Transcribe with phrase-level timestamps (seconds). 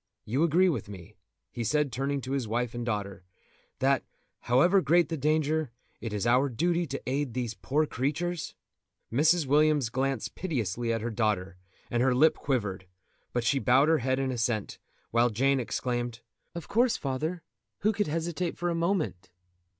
[0.25, 1.13] You agree with me,"
[1.51, 3.23] he said, turning to his wife and daughter,
[3.77, 4.03] "that,
[4.39, 8.55] however great the danger, it is our duty to aid these poor creatures?"
[9.13, 9.45] Mrs.
[9.45, 11.55] Williams glanced piteously at her daughter,
[11.91, 12.87] and her lip quivered,
[13.31, 14.79] but she bowed her head in assent,
[15.11, 16.21] while Jane exclaimed:
[16.55, 17.43] "Of course, father;
[17.81, 19.29] who could hesitate for a moment?"